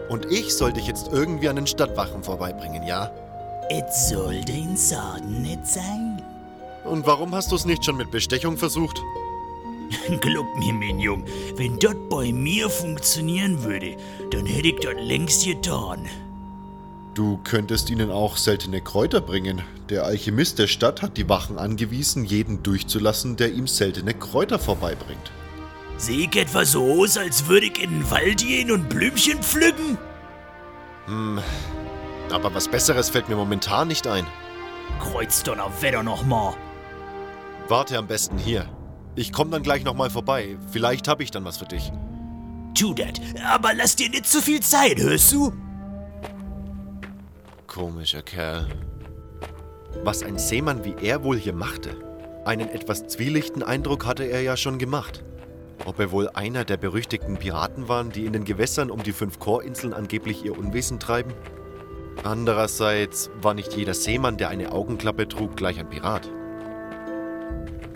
Und 0.09 0.29
ich 0.29 0.53
soll 0.53 0.74
dich 0.74 0.88
jetzt 0.88 1.07
irgendwie 1.09 1.47
an 1.47 1.55
den 1.55 1.67
Stadtwachen 1.67 2.21
vorbeibringen, 2.21 2.83
ja? 2.83 3.09
Es 3.69 4.09
soll 4.09 4.41
den 4.41 4.77
Schaden 4.77 5.41
nicht 5.41 5.65
sein. 5.65 6.21
Und 6.83 7.07
warum 7.07 7.33
hast 7.33 7.50
du 7.50 7.55
es 7.55 7.63
nicht 7.63 7.86
schon 7.86 7.95
mit 7.95 8.12
Bestechung 8.12 8.57
versucht? 8.57 9.01
Glaub 10.19 10.45
mir, 10.57 10.74
mein 10.74 11.00
Jung, 11.00 11.24
wenn 11.55 11.79
das 11.79 11.95
bei 12.09 12.33
mir 12.33 12.69
funktionieren 12.69 13.63
würde, 13.63 13.95
dann 14.31 14.45
hätte 14.45 14.67
ich 14.67 14.79
das 14.81 14.95
längst 15.00 15.45
getan. 15.45 16.09
Du 17.17 17.39
könntest 17.43 17.89
ihnen 17.89 18.12
auch 18.12 18.38
seltene 18.38 18.79
Kräuter 18.79 19.21
bringen. 19.21 19.63
Der 19.89 20.03
Alchemist 20.03 20.59
der 20.59 20.67
Stadt 20.67 21.01
hat 21.01 21.17
die 21.17 21.27
Wachen 21.27 21.57
angewiesen, 21.57 22.24
jeden 22.24 22.62
durchzulassen, 22.62 23.38
der 23.38 23.53
ihm 23.53 23.65
seltene 23.65 24.13
Kräuter 24.13 24.59
vorbeibringt. 24.59 25.31
Sehe 25.97 26.27
ich 26.27 26.36
etwa 26.36 26.63
so 26.63 27.01
aus, 27.01 27.17
als 27.17 27.47
würde 27.47 27.65
ich 27.65 27.81
in 27.81 27.89
den 27.89 28.12
Wald 28.12 28.45
gehen 28.45 28.69
und 28.69 28.88
Blümchen 28.88 29.41
pflücken? 29.41 29.97
Hm, 31.07 31.39
aber 32.29 32.53
was 32.53 32.67
Besseres 32.67 33.09
fällt 33.09 33.29
mir 33.29 33.36
momentan 33.36 33.88
nicht 33.88 34.05
ein. 34.05 34.27
Kreuzdonnerwetter 35.00 36.03
nochmal. 36.03 36.53
Warte 37.67 37.97
am 37.97 38.05
besten 38.05 38.38
hier. 38.38 38.69
Ich 39.15 39.33
komme 39.33 39.50
dann 39.50 39.63
gleich 39.63 39.83
nochmal 39.83 40.12
vorbei. 40.12 40.55
Vielleicht 40.71 41.07
habe 41.07 41.24
ich 41.24 41.31
dann 41.31 41.45
was 41.45 41.57
für 41.57 41.65
dich. 41.65 41.91
Tu 42.77 42.93
dat, 42.93 43.19
aber 43.43 43.74
lass 43.74 43.95
dir 43.95 44.07
nicht 44.07 44.27
zu 44.27 44.39
viel 44.39 44.59
Zeit, 44.59 45.00
hörst 45.00 45.33
du? 45.33 45.51
Komischer 47.77 48.24
Kerl. 48.24 48.65
Was 50.03 50.24
ein 50.24 50.39
Seemann 50.39 50.84
wie 50.84 50.96
er 51.00 51.24
wohl 51.24 51.38
hier 51.38 51.53
machte. 51.53 51.91
Einen 52.43 52.69
etwas 52.69 53.05
zwielichten 53.05 53.62
Eindruck 53.62 54.07
hatte 54.07 54.24
er 54.24 54.41
ja 54.41 54.57
schon 54.57 54.79
gemacht. 54.79 55.24
Ob 55.86 56.00
er 56.00 56.10
wohl 56.10 56.27
einer 56.29 56.65
der 56.65 56.77
berüchtigten 56.77 57.38
Piraten 57.38 57.88
waren, 57.88 58.10
die 58.10 58.25
in 58.25 58.34
den 58.34 58.46
Gewässern 58.46 58.89
um 58.89 59.03
die 59.03 59.12
fünf 59.12 59.38
Chorinseln 59.38 59.93
angeblich 59.93 60.43
ihr 60.43 60.57
Unwesen 60.57 61.00
treiben? 61.00 61.36
Andererseits 62.24 63.29
war 63.43 63.53
nicht 63.53 63.75
jeder 63.75 63.93
Seemann, 63.93 64.38
der 64.38 64.50
eine 64.50 64.72
Augenklappe 64.72 65.27
trug, 65.27 65.55
gleich 65.55 65.77
ein 65.77 65.88
Pirat. 65.88 66.31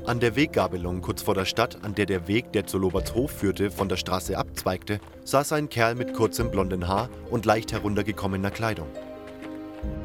An 0.05 0.19
der 0.19 0.35
Weggabelung 0.35 1.01
kurz 1.01 1.23
vor 1.23 1.33
der 1.33 1.45
Stadt, 1.45 1.83
an 1.83 1.95
der 1.95 2.05
der 2.05 2.27
Weg, 2.27 2.53
der 2.53 2.67
zu 2.67 2.77
Loberts 2.77 3.15
Hof 3.15 3.31
führte, 3.31 3.71
von 3.71 3.89
der 3.89 3.97
Straße 3.97 4.37
abzweigte, 4.37 4.99
saß 5.23 5.53
ein 5.53 5.69
Kerl 5.69 5.95
mit 5.95 6.13
kurzem 6.13 6.51
blonden 6.51 6.87
Haar 6.87 7.09
und 7.31 7.47
leicht 7.47 7.71
heruntergekommener 7.71 8.51
Kleidung. 8.51 8.87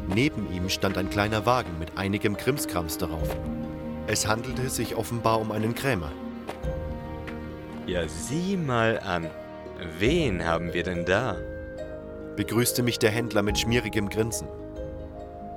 Neben 0.08 0.52
ihm 0.52 0.68
stand 0.68 0.98
ein 0.98 1.10
kleiner 1.10 1.46
Wagen 1.46 1.78
mit 1.78 1.96
einigem 1.96 2.36
Krimskrams 2.36 2.98
darauf. 2.98 3.36
Es 4.06 4.26
handelte 4.26 4.68
sich 4.70 4.96
offenbar 4.96 5.40
um 5.40 5.50
einen 5.50 5.74
Krämer. 5.74 6.12
Ja, 7.86 8.06
sieh 8.06 8.56
mal 8.56 9.00
an. 9.00 9.30
Wen 9.98 10.44
haben 10.44 10.72
wir 10.72 10.82
denn 10.82 11.04
da? 11.04 11.36
Begrüßte 12.36 12.82
mich 12.82 12.98
der 12.98 13.10
Händler 13.10 13.42
mit 13.42 13.58
schmierigem 13.58 14.08
Grinsen. 14.08 14.48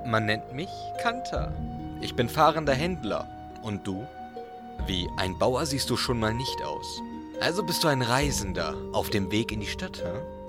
Man 0.06 0.26
nennt 0.26 0.52
mich 0.52 0.70
Kanter. 1.02 1.52
Ich 2.00 2.14
bin 2.14 2.28
fahrender 2.28 2.74
Händler. 2.74 3.28
Und 3.62 3.86
du? 3.86 4.06
Wie, 4.86 5.08
ein 5.18 5.38
Bauer 5.38 5.66
siehst 5.66 5.90
du 5.90 5.96
schon 5.96 6.18
mal 6.18 6.34
nicht 6.34 6.62
aus. 6.64 7.00
Also 7.40 7.62
bist 7.62 7.84
du 7.84 7.88
ein 7.88 8.02
Reisender 8.02 8.74
auf 8.92 9.10
dem 9.10 9.30
Weg 9.30 9.52
in 9.52 9.60
die 9.60 9.66
Stadt, 9.66 10.02
hä? 10.02 10.39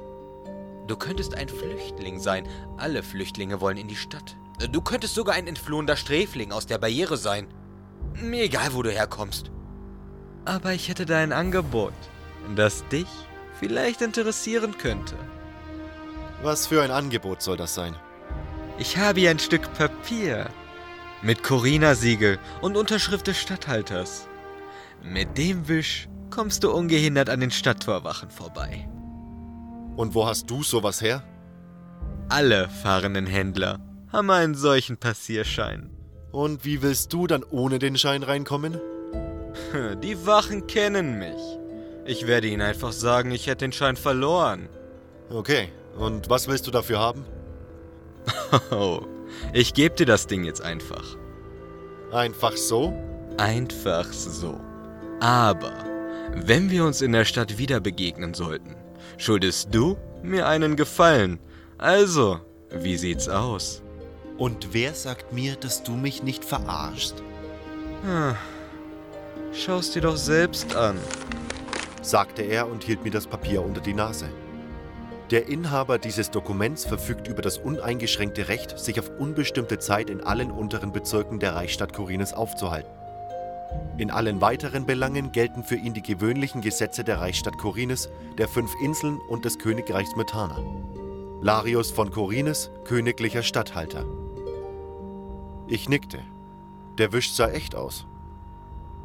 Du 0.92 0.98
könntest 0.98 1.36
ein 1.36 1.48
Flüchtling 1.48 2.20
sein. 2.20 2.46
Alle 2.76 3.02
Flüchtlinge 3.02 3.62
wollen 3.62 3.78
in 3.78 3.88
die 3.88 3.96
Stadt. 3.96 4.36
Du 4.74 4.82
könntest 4.82 5.16
sogar 5.16 5.36
ein 5.36 5.48
entflohener 5.48 5.96
Sträfling 5.96 6.52
aus 6.52 6.66
der 6.66 6.80
Barriere 6.80 7.16
sein. 7.16 7.48
Mir 8.22 8.44
egal, 8.44 8.74
wo 8.74 8.84
du 8.84 8.92
herkommst. 8.92 9.52
Aber 10.44 10.74
ich 10.74 10.90
hätte 10.90 11.06
da 11.06 11.20
ein 11.20 11.32
Angebot, 11.32 11.94
das 12.58 12.86
dich 12.90 13.08
vielleicht 13.58 14.02
interessieren 14.02 14.78
könnte. 14.78 15.16
Was 16.44 16.68
für 16.68 16.82
ein 16.82 16.92
Angebot 16.92 17.42
soll 17.42 17.56
das 17.56 17.74
sein? 17.74 17.96
Ich 18.78 18.98
habe 18.98 19.22
hier 19.22 19.30
ein 19.30 19.40
Stück 19.40 19.74
Papier 19.76 20.50
mit 21.22 21.42
Corina-Siegel 21.42 22.38
und 22.60 22.76
Unterschrift 22.76 23.28
des 23.28 23.40
Statthalters. 23.40 24.28
Mit 25.02 25.38
dem 25.38 25.70
Wisch 25.70 26.10
kommst 26.30 26.66
du 26.66 26.72
ungehindert 26.74 27.30
an 27.30 27.40
den 27.40 27.52
Stadttorwachen 27.52 28.30
vorbei. 28.30 28.90
Und 29.96 30.16
wo 30.16 30.26
hast 30.26 30.50
du 30.50 30.64
sowas 30.64 31.02
her? 31.02 31.24
Alle 32.30 32.70
fahrenden 32.70 33.26
Händler 33.26 33.80
haben 34.12 34.30
einen 34.30 34.56
solchen 34.56 34.98
Passierschein. 34.98 35.90
Und 36.32 36.64
wie 36.64 36.82
willst 36.82 37.12
du 37.14 37.28
dann 37.28 37.44
ohne 37.44 37.80
den 37.80 37.98
Schein 37.98 38.24
reinkommen? 38.24 38.80
Die 40.04 40.26
Wachen 40.26 40.68
kennen 40.68 41.20
mich. 41.20 41.42
Ich 42.06 42.26
werde 42.26 42.48
ihnen 42.48 42.62
einfach 42.62 42.94
sagen, 42.94 43.32
ich 43.32 43.48
hätte 43.48 43.66
den 43.66 43.72
Schein 43.74 43.96
verloren. 43.96 44.70
Okay, 45.30 45.70
und 45.98 46.30
was 46.30 46.48
willst 46.48 46.68
du 46.68 46.72
dafür 46.72 47.00
haben? 47.00 47.26
Oh, 48.72 49.02
ich 49.54 49.74
gebe 49.74 49.96
dir 49.96 50.06
das 50.06 50.28
Ding 50.28 50.44
jetzt 50.44 50.62
einfach. 50.62 51.16
Einfach 52.12 52.58
so? 52.58 52.94
Einfach 53.38 54.12
so. 54.12 54.60
Aber, 55.22 55.74
wenn 56.36 56.70
wir 56.70 56.84
uns 56.84 57.02
in 57.02 57.14
der 57.14 57.24
Stadt 57.24 57.58
wieder 57.58 57.80
begegnen 57.80 58.34
sollten, 58.34 58.76
schuldest 59.22 59.74
du 59.74 59.98
mir 60.24 60.48
einen 60.48 60.76
Gefallen. 60.76 61.40
Also, 61.78 62.40
wie 62.72 62.98
sieht's 62.98 63.30
aus? 63.30 63.82
Und 64.38 64.74
wer 64.74 64.94
sagt 64.96 65.32
mir, 65.34 65.56
dass 65.56 65.84
du 65.84 65.92
mich 65.94 66.24
nicht 66.24 66.44
verarschst? 66.44 67.22
Ah, 68.08 68.34
Schau's 69.54 69.92
dir 69.92 70.02
doch 70.02 70.16
selbst 70.18 70.76
an. 70.76 70.98
sagte 72.02 72.42
er 72.42 72.68
und 72.68 72.84
hielt 72.84 73.04
mir 73.04 73.12
das 73.12 73.28
Papier 73.28 73.64
unter 73.64 73.82
die 73.82 73.94
Nase. 73.94 74.30
Der 75.30 75.48
Inhaber 75.48 75.98
dieses 76.00 76.32
Dokuments 76.32 76.86
verfügt 76.86 77.28
über 77.28 77.42
das 77.42 77.58
uneingeschränkte 77.58 78.48
Recht, 78.48 78.80
sich 78.80 79.00
auf 79.00 79.12
unbestimmte 79.20 79.78
Zeit 79.78 80.10
in 80.10 80.22
allen 80.22 80.52
unteren 80.52 80.92
Bezirken 80.92 81.40
der 81.40 81.56
Reichsstadt 81.56 81.94
Korines 81.94 82.34
aufzuhalten. 82.34 82.90
In 83.98 84.10
allen 84.10 84.42
weiteren 84.42 84.86
Belangen 84.86 85.32
gelten 85.32 85.64
für 85.64 85.76
ihn 85.76 85.94
die 85.94 86.02
gewöhnlichen 86.02 86.62
Gesetze 86.62 87.04
der 87.04 87.20
Reichsstadt 87.20 87.58
Korines, 87.58 88.10
der 88.38 88.48
fünf 88.48 88.74
Inseln 88.82 89.20
und 89.30 89.46
des 89.46 89.60
Königreichs 89.60 90.16
Methana. 90.16 90.64
Larius 91.42 91.92
von 91.92 92.12
Korines, 92.12 92.72
königlicher 92.86 93.44
Statthalter. 93.44 94.06
Ich 95.68 95.88
nickte. 95.90 96.20
Der 96.98 97.14
Wisch 97.14 97.32
sah 97.32 97.50
echt 97.50 97.76
aus. 97.76 98.06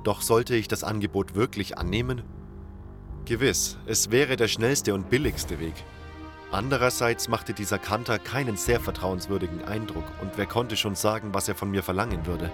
Doch 0.02 0.20
sollte 0.20 0.54
ich 0.54 0.68
das 0.68 0.84
Angebot 0.84 1.34
wirklich 1.34 1.78
annehmen? 1.78 2.22
Gewiss, 3.24 3.76
es 3.86 4.10
wäre 4.10 4.36
der 4.36 4.48
schnellste 4.48 4.94
und 4.94 5.10
billigste 5.10 5.58
Weg. 5.58 5.74
Andererseits 6.52 7.28
machte 7.28 7.54
dieser 7.54 7.78
Kanter 7.78 8.18
keinen 8.18 8.56
sehr 8.56 8.80
vertrauenswürdigen 8.80 9.64
Eindruck 9.64 10.04
und 10.22 10.32
wer 10.36 10.46
konnte 10.46 10.76
schon 10.76 10.94
sagen, 10.94 11.34
was 11.34 11.48
er 11.48 11.56
von 11.56 11.70
mir 11.70 11.82
verlangen 11.82 12.24
würde. 12.24 12.52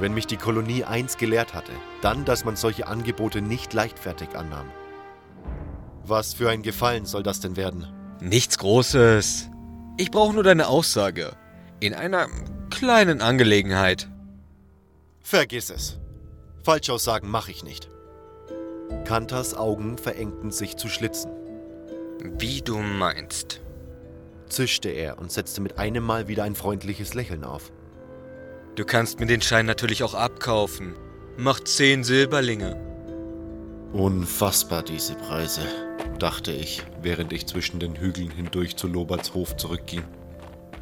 Wenn 0.00 0.14
mich 0.14 0.26
die 0.26 0.36
Kolonie 0.36 0.84
eins 0.84 1.16
gelehrt 1.16 1.54
hatte, 1.54 1.72
dann, 2.02 2.24
dass 2.24 2.44
man 2.44 2.56
solche 2.56 2.86
Angebote 2.86 3.42
nicht 3.42 3.72
leichtfertig 3.72 4.36
annahm. 4.36 4.70
Was 6.04 6.34
für 6.34 6.48
ein 6.50 6.62
Gefallen 6.62 7.04
soll 7.04 7.22
das 7.22 7.40
denn 7.40 7.56
werden? 7.56 7.86
Nichts 8.20 8.58
Großes. 8.58 9.50
Ich 9.96 10.10
brauche 10.10 10.34
nur 10.34 10.44
deine 10.44 10.68
Aussage. 10.68 11.32
In 11.80 11.94
einer 11.94 12.28
kleinen 12.70 13.20
Angelegenheit. 13.20 14.08
Vergiss 15.20 15.70
es. 15.70 15.98
Falschaussagen 16.62 17.28
mache 17.28 17.50
ich 17.50 17.64
nicht. 17.64 17.88
Kanters 19.04 19.54
Augen 19.54 19.98
verengten 19.98 20.50
sich 20.50 20.76
zu 20.76 20.88
Schlitzen. 20.88 21.30
Wie 22.38 22.62
du 22.62 22.78
meinst. 22.78 23.60
Zischte 24.48 24.88
er 24.88 25.18
und 25.18 25.30
setzte 25.30 25.60
mit 25.60 25.78
einem 25.78 26.04
Mal 26.04 26.28
wieder 26.28 26.44
ein 26.44 26.54
freundliches 26.54 27.14
Lächeln 27.14 27.44
auf. 27.44 27.70
Du 28.78 28.84
kannst 28.84 29.18
mir 29.18 29.26
den 29.26 29.40
Schein 29.40 29.66
natürlich 29.66 30.04
auch 30.04 30.14
abkaufen. 30.14 30.94
Macht 31.36 31.66
zehn 31.66 32.04
Silberlinge. 32.04 32.76
Unfassbar 33.92 34.84
diese 34.84 35.16
Preise, 35.16 35.62
dachte 36.20 36.52
ich, 36.52 36.84
während 37.02 37.32
ich 37.32 37.48
zwischen 37.48 37.80
den 37.80 37.96
Hügeln 37.96 38.30
hindurch 38.30 38.76
zu 38.76 38.86
Loberts 38.86 39.34
Hof 39.34 39.56
zurückging. 39.56 40.04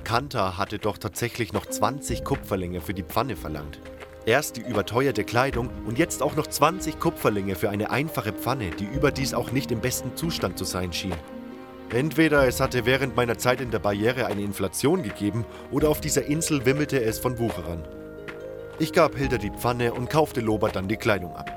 Kanter 0.04 0.58
hatte 0.58 0.78
doch 0.78 0.98
tatsächlich 0.98 1.54
noch 1.54 1.64
20 1.64 2.22
Kupferlinge 2.22 2.82
für 2.82 2.92
die 2.92 3.02
Pfanne 3.02 3.34
verlangt. 3.34 3.80
Erst 4.26 4.58
die 4.58 4.68
überteuerte 4.68 5.24
Kleidung 5.24 5.70
und 5.86 5.98
jetzt 5.98 6.22
auch 6.22 6.36
noch 6.36 6.48
20 6.48 7.00
Kupferlinge 7.00 7.54
für 7.54 7.70
eine 7.70 7.88
einfache 7.88 8.34
Pfanne, 8.34 8.72
die 8.72 8.84
überdies 8.84 9.32
auch 9.32 9.52
nicht 9.52 9.72
im 9.72 9.80
besten 9.80 10.14
Zustand 10.16 10.58
zu 10.58 10.64
sein 10.64 10.92
schien. 10.92 11.14
Entweder 11.90 12.46
es 12.46 12.60
hatte 12.60 12.84
während 12.84 13.14
meiner 13.14 13.38
Zeit 13.38 13.60
in 13.60 13.70
der 13.70 13.78
Barriere 13.78 14.26
eine 14.26 14.42
Inflation 14.42 15.02
gegeben 15.02 15.44
oder 15.70 15.88
auf 15.88 16.00
dieser 16.00 16.26
Insel 16.26 16.66
wimmelte 16.66 17.00
es 17.00 17.18
von 17.18 17.38
Wucherern. 17.38 17.86
Ich 18.78 18.92
gab 18.92 19.16
Hilda 19.16 19.38
die 19.38 19.50
Pfanne 19.50 19.94
und 19.94 20.10
kaufte 20.10 20.40
Lobert 20.40 20.76
dann 20.76 20.88
die 20.88 20.96
Kleidung 20.96 21.34
ab. 21.34 21.50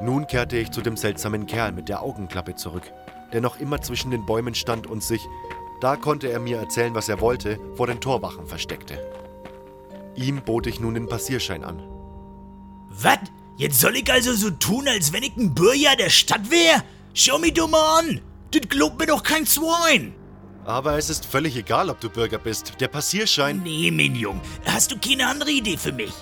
Nun 0.00 0.26
kehrte 0.26 0.56
ich 0.56 0.70
zu 0.70 0.80
dem 0.80 0.96
seltsamen 0.96 1.46
Kerl 1.46 1.72
mit 1.72 1.88
der 1.88 2.02
Augenklappe 2.02 2.56
zurück, 2.56 2.90
der 3.32 3.40
noch 3.40 3.60
immer 3.60 3.80
zwischen 3.82 4.10
den 4.10 4.26
Bäumen 4.26 4.54
stand 4.54 4.86
und 4.86 5.02
sich, 5.02 5.20
da 5.80 5.96
konnte 5.96 6.28
er 6.28 6.40
mir 6.40 6.58
erzählen, 6.58 6.94
was 6.94 7.08
er 7.08 7.20
wollte, 7.20 7.60
vor 7.76 7.86
den 7.86 8.00
Torwachen 8.00 8.46
versteckte. 8.46 8.98
Ihm 10.16 10.42
bot 10.42 10.66
ich 10.66 10.80
nun 10.80 10.94
den 10.94 11.08
Passierschein 11.08 11.62
an. 11.62 11.82
Was? 12.88 13.18
Jetzt 13.56 13.80
soll 13.80 13.96
ich 13.96 14.10
also 14.10 14.32
so 14.32 14.50
tun, 14.50 14.88
als 14.88 15.12
wenn 15.12 15.22
ich 15.22 15.36
ein 15.36 15.54
Bürger 15.54 15.94
der 15.96 16.10
Stadt 16.10 16.50
wäre? 16.50 16.82
Schau 17.14 17.38
mich 17.38 17.54
doch 17.54 17.68
mal 17.68 18.00
an! 18.00 18.20
Das 18.52 18.68
glaubt 18.68 18.98
mir 18.98 19.06
doch 19.06 19.22
kein 19.22 19.46
Swine! 19.46 20.12
Aber 20.64 20.96
es 20.96 21.10
ist 21.10 21.26
völlig 21.26 21.56
egal, 21.56 21.90
ob 21.90 22.00
du 22.00 22.08
Bürger 22.08 22.38
bist. 22.38 22.74
Der 22.80 22.88
Passierschein. 22.88 23.62
Nee, 23.64 23.90
mein 23.90 24.14
Jung, 24.14 24.40
hast 24.64 24.92
du 24.92 24.96
keine 24.98 25.26
andere 25.26 25.50
Idee 25.50 25.76
für 25.76 25.92
mich? 25.92 26.12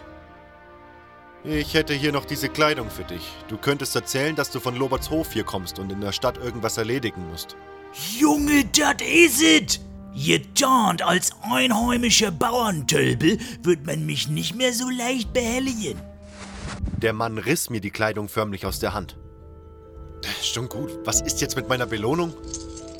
Ich 1.44 1.74
hätte 1.74 1.94
hier 1.94 2.12
noch 2.12 2.24
diese 2.24 2.48
Kleidung 2.48 2.90
für 2.90 3.04
dich. 3.04 3.32
Du 3.48 3.56
könntest 3.56 3.96
erzählen, 3.96 4.36
dass 4.36 4.50
du 4.50 4.60
von 4.60 4.76
Loberts 4.76 5.10
Hof 5.10 5.32
hier 5.32 5.44
kommst 5.44 5.78
und 5.78 5.90
in 5.90 6.00
der 6.00 6.12
Stadt 6.12 6.38
irgendwas 6.38 6.76
erledigen 6.76 7.28
musst. 7.30 7.56
Junge, 8.18 8.64
dat 8.66 9.02
is 9.02 9.40
it! 9.40 9.80
Getarnt 10.14 11.02
als 11.02 11.30
einheimischer 11.42 12.30
Bauerntölpel 12.30 13.38
wird 13.62 13.86
man 13.86 14.04
mich 14.06 14.28
nicht 14.28 14.54
mehr 14.56 14.72
so 14.72 14.90
leicht 14.90 15.32
behelligen. 15.32 15.98
Der 16.98 17.12
Mann 17.12 17.38
riss 17.38 17.70
mir 17.70 17.80
die 17.80 17.90
Kleidung 17.90 18.28
förmlich 18.28 18.66
aus 18.66 18.80
der 18.80 18.92
Hand. 18.92 19.16
Schon 20.42 20.68
gut. 20.68 20.90
Was 21.04 21.20
ist 21.20 21.40
jetzt 21.40 21.56
mit 21.56 21.68
meiner 21.68 21.86
Belohnung? 21.86 22.32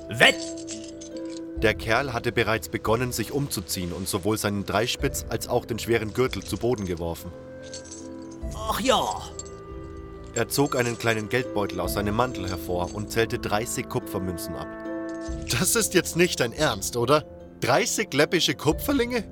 Wett! 0.09 0.37
Der 1.63 1.75
Kerl 1.75 2.13
hatte 2.13 2.33
bereits 2.33 2.69
begonnen, 2.69 3.13
sich 3.13 3.33
umzuziehen 3.33 3.93
und 3.93 4.09
sowohl 4.09 4.39
seinen 4.39 4.65
Dreispitz 4.65 5.27
als 5.29 5.49
auch 5.49 5.67
den 5.67 5.79
schweren 5.79 6.15
Gürtel 6.15 6.43
zu 6.43 6.57
Boden 6.57 6.87
geworfen. 6.87 7.31
Ach 8.55 8.81
ja, 8.81 9.03
Er 10.35 10.49
zog 10.49 10.77
einen 10.77 10.97
kleinen 10.97 11.29
Geldbeutel 11.29 11.81
aus 11.81 11.95
seinem 11.95 12.15
Mantel 12.15 12.49
hervor 12.49 12.95
und 12.95 13.11
zählte 13.11 13.39
30 13.39 13.89
Kupfermünzen 13.89 14.55
ab. 14.55 14.69
Das 15.51 15.75
ist 15.77 15.93
jetzt 15.95 16.17
nicht 16.17 16.41
dein 16.41 16.53
Ernst, 16.53 16.97
oder? 16.97 17.25
30 17.61 18.13
läppische 18.15 18.55
Kupferlinge? 18.55 19.25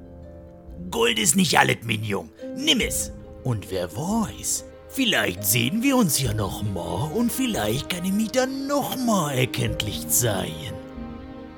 Gold 0.90 1.18
ist 1.18 1.36
nicht 1.36 1.58
alles, 1.58 1.78
mein 1.82 2.02
Jung. 2.02 2.30
Nimm 2.56 2.80
es. 2.80 3.12
Und 3.44 3.70
wer 3.70 3.94
weiß, 3.96 4.64
vielleicht 4.88 5.44
sehen 5.44 5.82
wir 5.82 5.96
uns 5.96 6.20
ja 6.20 6.32
noch 6.34 6.62
mal 6.62 7.10
und 7.12 7.30
vielleicht 7.30 7.90
kann 7.90 8.04
ich 8.04 8.12
mich 8.12 8.32
dann 8.32 8.66
noch 8.66 8.96
mal 8.96 9.32
erkenntlich 9.32 10.04
sein. 10.08 10.72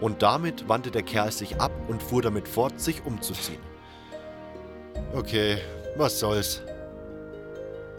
Und 0.01 0.23
damit 0.23 0.69
wandte 0.69 0.91
der 0.91 1.03
Kerl 1.03 1.31
sich 1.31 1.61
ab 1.61 1.73
und 1.89 2.03
fuhr 2.03 2.23
damit 2.23 2.49
fort, 2.49 2.81
sich 2.81 3.05
umzuziehen. 3.05 3.61
Okay, 5.15 5.59
was 5.97 6.19
soll's. 6.19 6.63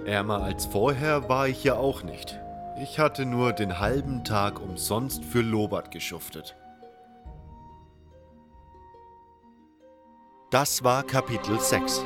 Ärmer 0.05 0.41
als 0.43 0.65
vorher 0.65 1.29
war 1.29 1.47
ich 1.47 1.63
ja 1.63 1.75
auch 1.75 2.03
nicht. 2.03 2.39
Ich 2.81 2.97
hatte 2.97 3.25
nur 3.25 3.53
den 3.53 3.79
halben 3.79 4.23
Tag 4.23 4.59
umsonst 4.59 5.23
für 5.23 5.41
Lobert 5.41 5.91
geschuftet. 5.91 6.55
Das 10.49 10.83
war 10.83 11.03
Kapitel 11.03 11.59
6. 11.59 12.03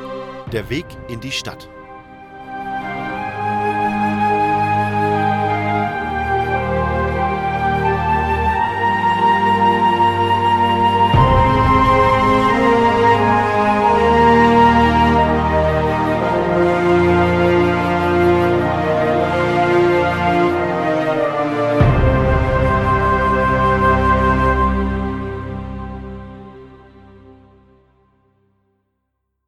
Der 0.52 0.70
Weg 0.70 0.86
in 1.08 1.22
die 1.22 1.32
Stadt. 1.32 1.70